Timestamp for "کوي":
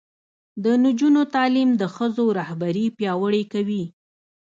3.53-3.83